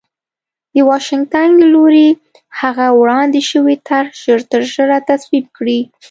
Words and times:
د 0.73 0.75
واشنګټن 0.89 1.49
له 1.61 1.65
لوري 1.73 2.09
هغه 2.61 2.85
وړاندې 2.99 3.41
شوې 3.51 3.75
طرح 3.87 4.09
ژرترژره 4.23 4.97
تصویب 5.09 5.45
کړي 5.57 5.79